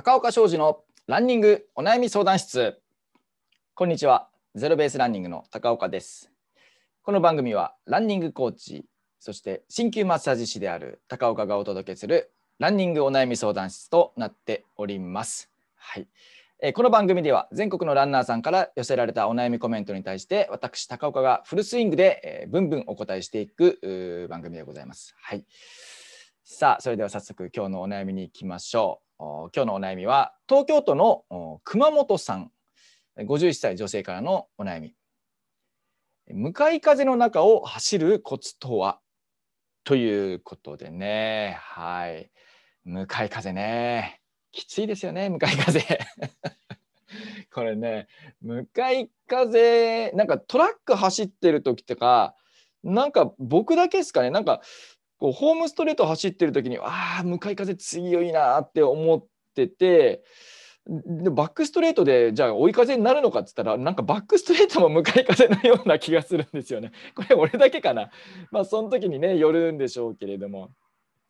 [0.00, 2.80] 高岡商事のランニングお悩み相談室。
[3.74, 4.28] こんにちは。
[4.54, 6.30] ゼロベースランニングの高岡です。
[7.02, 8.86] この番組はランニングコーチ
[9.18, 12.30] そして鍼灸マッサージ師である高岡がお届けする
[12.60, 15.50] ランニングお悩み相談室となっております。
[15.74, 16.06] はい。
[16.60, 25.16] えこの番組では全国のランナーさんから寄せられたお悩みコメントに対して私高岡がフルスイングで、えー、ブンブンお答えしていく番組でございます。
[25.20, 25.44] はい。
[26.44, 29.07] さあそれでは早速今日のお悩みに行きましょう。
[29.18, 32.52] 今日のお悩みは東京都の熊本さん。
[33.18, 34.94] 51歳女性からのお悩み。
[36.28, 39.00] 向かい風の中を走るコツとは？
[39.82, 41.56] ということでね。
[41.60, 42.30] はい。
[42.84, 44.20] 向かい風ね。
[44.52, 45.80] きついですよね向かい風。
[47.52, 48.06] これね
[48.40, 52.36] 向かい風なんかトラック走ってる時とか
[52.84, 54.30] なんか僕だけですかね。
[54.30, 54.60] なんか
[55.18, 59.24] こうホームストレート走ってる時にああ向かい風強いなって思っ
[59.54, 60.22] てて
[60.88, 66.92] でバックストレートでじゃあ追い風になるのかっつったらなんかバックストレートも向かい風のような気がするんですよね。
[67.14, 68.10] これ俺だけかな。
[68.50, 70.70] まあその時にねよるんでしょうけれども。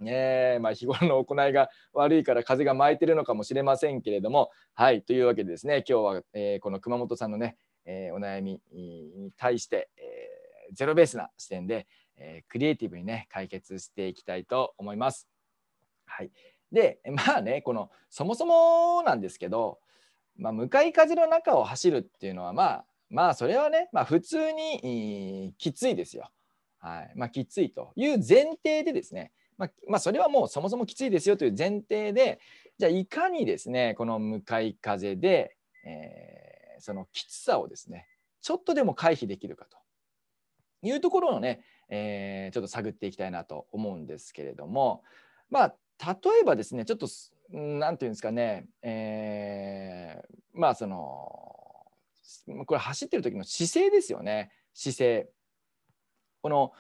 [0.01, 15.29] ねまあ、日頃の行いが悪いから風が巻いてるのかもしれませんけれどもはいというわけでですね今日は、えー、この熊本さんのね、えー、お悩みに対して、えー、ゼロベースな視点で、えー、クリエイティブにね解決していきたいと思います。
[16.07, 16.31] はい、
[16.73, 19.81] で まあねこのそもそもなんですけど、
[20.37, 26.31] まあ、向かい風の中を走るっていうのはまあまあそれはね、まあ、普通にきついですよ。
[26.81, 32.39] はいまあ、きついという前提でですね、まあ、まあ、それはもうそもそもきついですよという前提で
[32.79, 38.07] じゃあいかにですねこの向かい風で、えー、そのきつさをですね
[38.43, 39.79] ちょっとでも回避できるかと
[40.83, 45.03] いうところのね、えー、ちょっと探っていきたいなと思うんですけれども。
[45.51, 47.09] まあ例えばですねちょっと
[47.51, 51.87] 何て言うんですかね、えー、まあその
[52.67, 54.53] これ走ってる時の姿勢ですよね。
[54.75, 55.29] 姿勢。
[56.41, 56.73] この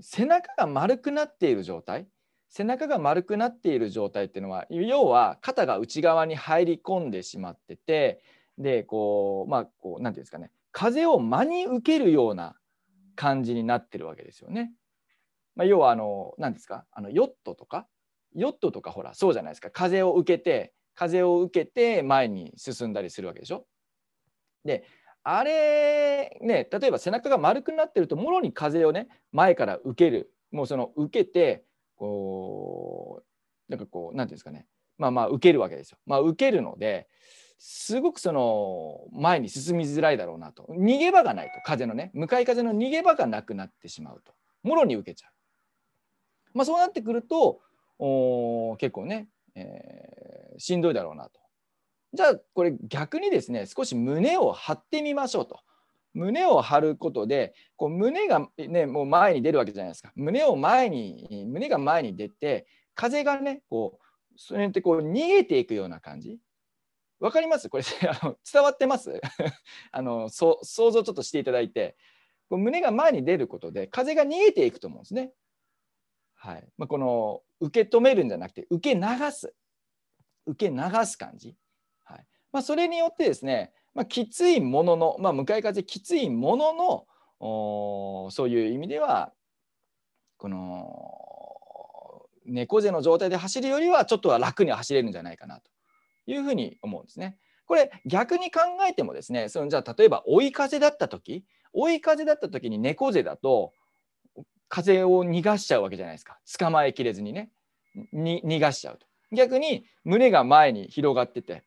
[0.00, 2.06] 背中が丸くなっている状態。
[2.48, 8.22] 背中が丸くなっている状態っていうのは要は肩が内側に入り込んでしまってて。
[8.60, 10.50] でこうまあこう何て言うんですかね。
[10.72, 12.54] 風を真に受けるような
[13.16, 14.72] 感じになってるわけですよね。
[15.56, 16.86] まあ、要はあの何ですか？
[16.92, 17.86] あのヨットとか？
[18.34, 23.66] ヨットとかほらそうじゃないですか風を受けて風を受けて前に進んだりするわけでしょ？
[24.64, 24.84] で
[25.24, 31.64] あれね例えば背中が丸くなってるともろに風をね前から受けるもうその受けて
[31.96, 33.24] こう
[33.70, 34.66] なんかこう何ていうんですかね
[34.96, 35.98] まあまあ受けるわけですよ。
[36.06, 37.08] まあ、受けるので
[37.62, 40.64] すごくその前に進みづらいだろうなと。
[40.70, 42.10] 逃げ場がないと風のね。
[42.14, 44.32] 向かい風の逃げ場がなくなってしまうと。
[44.62, 45.32] もろに受けちゃう、
[46.54, 47.60] まあ、そうなってくると
[47.98, 51.32] お結構ね、えー、しんどいだろうなと。
[52.14, 55.60] じゃあこれ逆にですね少し胸を張ってみましょうと。
[56.14, 60.12] 胸を張ることでこう胸がねもう前に出るわけじゃないですか。
[60.16, 66.38] 胸を前に胸が前に出て風がねこうそれってこう逃げていくような感じ。
[67.20, 67.68] わかります？
[67.68, 69.20] これ あの伝わってます？
[69.92, 71.96] あの想像ちょっとしていただいて。
[72.52, 75.32] 胸が前に出ることで風が逃げていくと思うんですね。
[76.34, 76.68] はい。
[76.76, 79.54] まあ、この受け止めるんじゃなくて受け流す。
[80.46, 81.54] 受け流す感じ、
[82.02, 82.26] はい。
[82.50, 87.06] まあ、それによってですね、まあ、きついものの、まあ、向かい風きついものの
[87.38, 89.32] おそういう意味では
[90.38, 95.70] この猫背の状態で走るよりはちょっとは楽に走れるんじゃないかなと。
[96.32, 97.36] いうふうに思うんですね。
[97.66, 103.72] これ逆に考えてもですねそのじゃあ例えば追い風だった時追い風だった時に猫背だと
[104.68, 107.52] 風を逃がしちゃうわけじゃないですか捕まえきれずにね
[108.12, 111.62] に逃がしちゃうと逆に胸が前に広がってて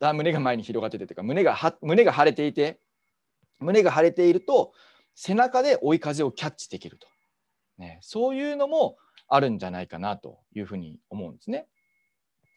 [0.00, 2.80] あ胸が前に広がっててというか胸が胸が腫れていて
[3.60, 4.72] 胸が腫れていると
[5.14, 7.06] 背中で追い風をキャッチできると、
[7.78, 8.96] ね、そういうのも
[9.28, 11.66] あるんじゃないかなというふうに思うんですね。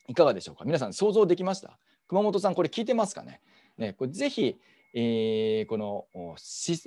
[0.08, 0.66] いかがでしょうか？
[0.66, 1.78] 皆さん想像できました？
[2.08, 3.42] 熊本さんこれ聞いてますかね？
[3.78, 4.58] ねこれぜひ、
[4.94, 6.06] えー、この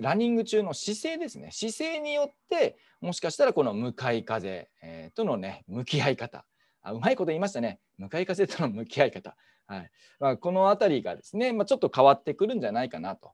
[0.00, 1.50] ランニング中の姿勢ですね。
[1.52, 6.44] 姿勢によってもしかしたらこの向かい風、えー、とのね向き合い方。
[6.82, 7.80] あうまいこと言いましたね。
[7.96, 9.34] 向かい風との向き合い方、
[9.66, 9.90] はい。
[10.20, 13.32] まあ、この辺りがですね、まあ、ちょっと変わってくるんじゃないかなと、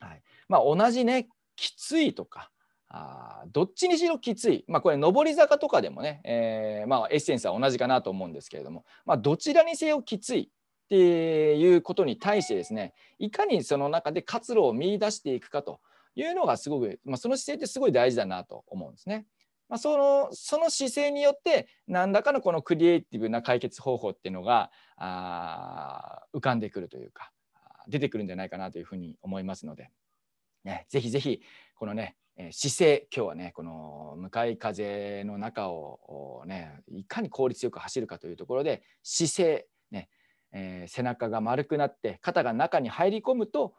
[0.00, 0.22] はい。
[0.48, 2.50] まあ、同じねきついとか
[2.96, 10.48] あどっちにしろきつい、まあ、これ上り坂とかでもね、えー、まあ、エッセンスは同じかなと思うんですけれども、まあ、どちらにせよきついっ
[10.88, 15.80] ていうことに対してですねいかにその中で活路を見出していくかと
[16.14, 19.26] いうのがすごく、まあ、その姿勢ってすごい大事だなと思うんですね。
[19.68, 27.32] まあ、そのその姿勢によって何らかのこのクリエイティブな解決方法っていうのがあ浮かんでくるというか
[27.88, 29.90] 出てくるんじゃないかなというふうに思いますので、
[30.64, 31.40] ね、ぜひぜひ
[31.76, 32.14] このね
[32.50, 40.08] 姿勢今日はねこの向かい風の中をねいかに効率よく走るかというところで姿勢ね、
[40.52, 43.74] えー、背中が丸くなって肩が中に入り込むと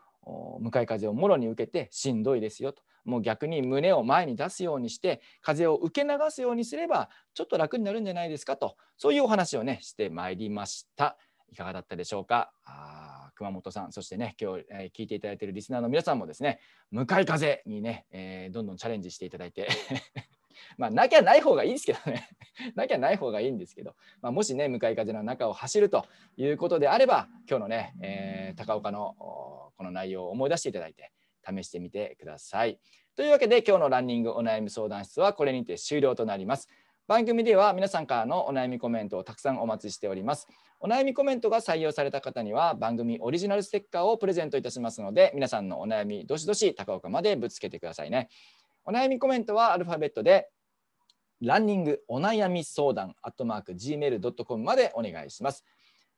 [0.60, 11.18] 向かい風をもろに受けてしんどいですよともう逆に胸を前に出すようにして風を受け流すようにすればちょっと楽になるんじゃないですかとそういうお話をねしてまいりました。
[11.52, 12.52] いかがだったでしょうか？
[12.66, 16.60] あ熊本さんそしてね今日、えー、聞いていただいているリスナーの皆さんもですね
[16.92, 19.68] 向かい風にね、えー、どんどんチャレンジしていただいて
[20.78, 22.30] まあなきゃない方がいいですけどね
[22.76, 26.06] なきゃない方がいいんですけど、まあ、もしね向かい風の中を走ると
[26.38, 31.12] いうことであれば今日のね、えー、高岡のこの内容を思い出していただいて
[31.46, 32.80] 試してみてください。
[33.16, 36.68] というわけで今日のランニングお悩み相談室はこれにて終了となります。
[37.08, 40.48] 番組では皆さんからのお悩みコメントをたくさんお待ちしております。
[40.80, 48.30] お悩みコメントが採用された方には番組オリジナルステッカーをプレゼントいたしますので皆さんのお悩みどしどし高岡までぶつけてくださいね。
[48.86, 50.50] お悩みコメントはアルファベットで
[51.42, 55.66] ランニングお悩み相談アットマーク gmail.com までお願いします。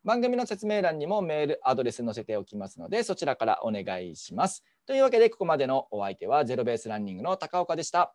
[0.03, 4.63] 番組の説明欄にもメールアドレス載せておきますのでそちらからお願いします。
[4.85, 8.13] というわけでここまでのお相手はゼロベースランニングの高岡でした。